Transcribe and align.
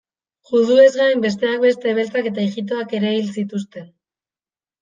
Juduez 0.51 0.95
gain, 1.01 1.21
besteak 1.25 1.61
beste, 1.67 1.93
beltzak 1.99 2.31
eta 2.31 2.47
ijitoak 2.47 2.97
ere 3.01 3.15
hil 3.19 3.31
zituzten. 3.43 3.87